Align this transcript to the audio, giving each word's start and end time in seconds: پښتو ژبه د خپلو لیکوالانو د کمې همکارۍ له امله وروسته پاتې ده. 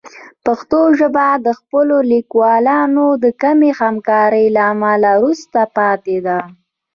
پښتو 0.45 0.79
ژبه 0.99 1.27
د 1.45 1.47
خپلو 1.59 1.97
لیکوالانو 2.13 3.05
د 3.23 3.25
کمې 3.41 3.71
همکارۍ 3.81 4.45
له 4.55 4.61
امله 4.73 5.11
وروسته 5.17 5.59
پاتې 5.77 6.17
ده. 6.25 6.37